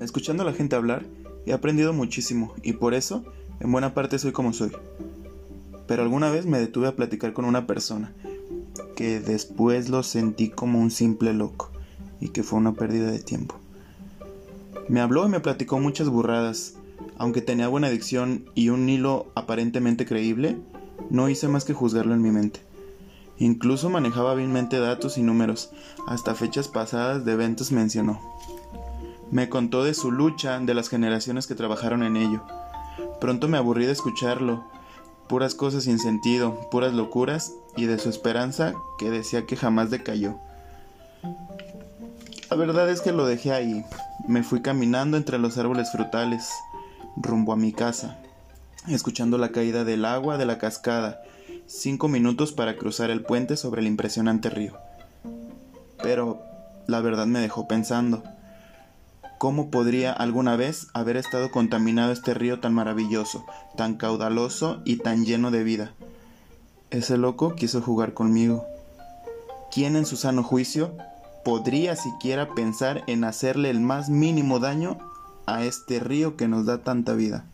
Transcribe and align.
Escuchando 0.00 0.42
a 0.42 0.46
la 0.46 0.52
gente 0.52 0.76
hablar, 0.76 1.06
he 1.46 1.52
aprendido 1.52 1.92
muchísimo 1.92 2.54
y 2.62 2.74
por 2.74 2.92
eso, 2.94 3.24
en 3.60 3.72
buena 3.72 3.94
parte, 3.94 4.18
soy 4.18 4.32
como 4.32 4.52
soy. 4.52 4.72
Pero 5.86 6.02
alguna 6.02 6.30
vez 6.30 6.44
me 6.46 6.58
detuve 6.58 6.88
a 6.88 6.96
platicar 6.96 7.32
con 7.32 7.44
una 7.44 7.66
persona, 7.66 8.12
que 8.94 9.20
después 9.20 9.88
lo 9.88 10.02
sentí 10.02 10.50
como 10.50 10.80
un 10.80 10.90
simple 10.90 11.32
loco 11.32 11.70
y 12.20 12.28
que 12.28 12.42
fue 12.42 12.58
una 12.58 12.74
pérdida 12.74 13.10
de 13.10 13.20
tiempo. 13.20 13.56
Me 14.88 15.00
habló 15.00 15.26
y 15.26 15.30
me 15.30 15.40
platicó 15.40 15.78
muchas 15.78 16.08
burradas. 16.08 16.74
Aunque 17.18 17.40
tenía 17.40 17.68
buena 17.68 17.88
dicción 17.88 18.44
y 18.54 18.68
un 18.68 18.88
hilo 18.88 19.26
aparentemente 19.34 20.06
creíble, 20.06 20.58
no 21.10 21.28
hice 21.28 21.48
más 21.48 21.64
que 21.64 21.72
juzgarlo 21.72 22.14
en 22.14 22.22
mi 22.22 22.30
mente. 22.30 22.60
Incluso 23.38 23.90
manejaba 23.90 24.32
hábilmente 24.32 24.78
datos 24.78 25.18
y 25.18 25.22
números, 25.22 25.70
hasta 26.06 26.34
fechas 26.34 26.68
pasadas 26.68 27.24
de 27.24 27.32
eventos 27.32 27.72
mencionó. 27.72 28.20
Me 29.36 29.50
contó 29.50 29.84
de 29.84 29.92
su 29.92 30.12
lucha, 30.12 30.58
de 30.60 30.72
las 30.72 30.88
generaciones 30.88 31.46
que 31.46 31.54
trabajaron 31.54 32.02
en 32.02 32.16
ello. 32.16 32.42
Pronto 33.20 33.48
me 33.48 33.58
aburrí 33.58 33.84
de 33.84 33.92
escucharlo, 33.92 34.64
puras 35.28 35.54
cosas 35.54 35.84
sin 35.84 35.98
sentido, 35.98 36.70
puras 36.70 36.94
locuras, 36.94 37.52
y 37.76 37.84
de 37.84 37.98
su 37.98 38.08
esperanza 38.08 38.72
que 38.98 39.10
decía 39.10 39.44
que 39.44 39.58
jamás 39.58 39.90
decayó. 39.90 40.38
La 42.48 42.56
verdad 42.56 42.88
es 42.88 43.02
que 43.02 43.12
lo 43.12 43.26
dejé 43.26 43.52
ahí. 43.52 43.84
Me 44.26 44.42
fui 44.42 44.62
caminando 44.62 45.18
entre 45.18 45.38
los 45.38 45.58
árboles 45.58 45.92
frutales, 45.92 46.50
rumbo 47.14 47.52
a 47.52 47.56
mi 47.56 47.74
casa, 47.74 48.16
escuchando 48.88 49.36
la 49.36 49.52
caída 49.52 49.84
del 49.84 50.06
agua 50.06 50.38
de 50.38 50.46
la 50.46 50.56
cascada, 50.56 51.20
cinco 51.66 52.08
minutos 52.08 52.52
para 52.52 52.78
cruzar 52.78 53.10
el 53.10 53.22
puente 53.22 53.58
sobre 53.58 53.82
el 53.82 53.86
impresionante 53.86 54.48
río. 54.48 54.78
Pero 56.02 56.40
la 56.86 57.02
verdad 57.02 57.26
me 57.26 57.40
dejó 57.40 57.68
pensando. 57.68 58.22
¿Cómo 59.38 59.70
podría 59.70 60.12
alguna 60.12 60.56
vez 60.56 60.88
haber 60.94 61.18
estado 61.18 61.50
contaminado 61.50 62.10
este 62.10 62.32
río 62.32 62.58
tan 62.60 62.72
maravilloso, 62.72 63.44
tan 63.76 63.96
caudaloso 63.96 64.80
y 64.86 64.96
tan 64.96 65.26
lleno 65.26 65.50
de 65.50 65.62
vida? 65.62 65.92
Ese 66.90 67.18
loco 67.18 67.54
quiso 67.54 67.82
jugar 67.82 68.14
conmigo. 68.14 68.64
¿Quién 69.70 69.96
en 69.96 70.06
su 70.06 70.16
sano 70.16 70.42
juicio 70.42 70.96
podría 71.44 71.96
siquiera 71.96 72.54
pensar 72.54 73.04
en 73.06 73.24
hacerle 73.24 73.68
el 73.68 73.80
más 73.80 74.08
mínimo 74.08 74.58
daño 74.58 74.96
a 75.44 75.64
este 75.64 76.00
río 76.00 76.36
que 76.36 76.48
nos 76.48 76.64
da 76.64 76.78
tanta 76.78 77.12
vida? 77.12 77.44